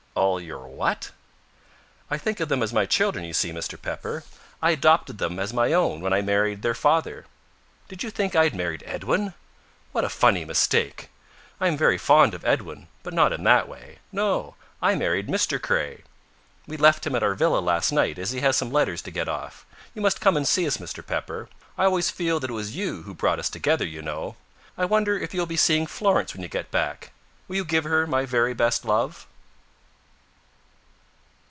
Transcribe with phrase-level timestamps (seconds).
[0.13, 1.11] "All your what?"
[2.09, 3.81] "I think of them as my children, you see, Mr.
[3.81, 4.25] Pepper.
[4.61, 7.25] I adopted them as my own when I married their father.
[7.87, 9.33] Did you think I had married Edwin?
[9.93, 11.07] What a funny mistake.
[11.61, 13.99] I am very fond of Edwin, but not in that way.
[14.11, 15.61] No, I married Mr.
[15.61, 16.03] Craye.
[16.67, 19.65] We left him at our villa tonight, as he had some letters to get off.
[19.93, 21.05] You must come and see us, Mr.
[21.07, 21.47] Pepper.
[21.77, 24.35] I always feel that it was you who brought us together, you know.
[24.77, 27.11] I wonder if you will be seeing Florence when you get back?
[27.47, 29.25] Will you give her my very best love?"